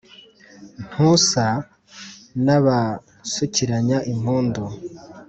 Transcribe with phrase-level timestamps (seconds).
[0.89, 1.45] ntusa
[2.45, 4.63] n’abasukiranya impundu